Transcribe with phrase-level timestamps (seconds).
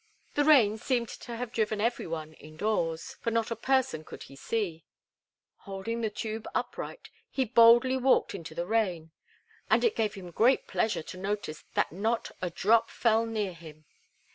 [0.33, 4.23] The rain seemed to have driven every one in doors, for not a person could
[4.23, 4.83] he see.
[5.57, 9.11] Holding the tube upright, he boldly walked into the rain;
[9.69, 13.85] and it gave him great pleasure to notice that not a drop fell near him.